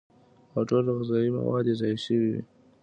او 0.55 0.61
ټول 0.69 0.85
غذائي 0.97 1.29
مواد 1.37 1.65
ئې 1.69 1.73
ضايع 1.79 1.97
شوي 2.05 2.27
وي 2.33 2.41